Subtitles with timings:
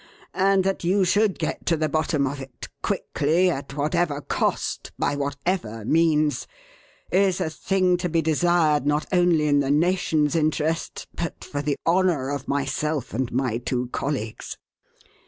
[0.33, 5.15] And that you should get to the bottom of it quickly, at whatever cost, by
[5.15, 6.47] whatever means
[7.11, 11.77] is a thing to be desired not only in the nation's interest, but for the
[11.85, 14.57] honour of myself and my two colleagues."